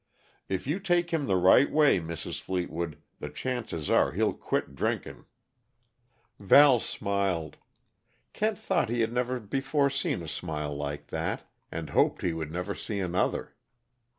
[0.49, 2.41] If you take him the right way, Mrs.
[2.41, 5.25] Fleetwood, the chances are he'll quit drinking."
[6.39, 7.57] Val smiled.
[8.33, 12.71] Kent thought he had never before seen a smile like that, and hoped he never
[12.71, 13.53] would see another.